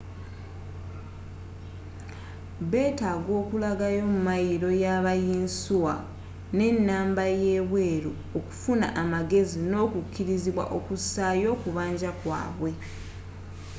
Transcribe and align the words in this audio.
betaaga 2.71 3.31
okulaga 3.41 3.87
ymayiro 3.99 4.69
yaba 4.83 5.13
yinsuwa 5.25 5.95
nenamba 6.57 7.23
yebweru 7.43 8.11
okufuna 8.37 8.87
amagezi 9.01 9.55
n'okukirizibwa 9.69 10.63
okusaayo 10.77 11.47
okubanja 11.55 12.09
kwabwe 12.19 12.71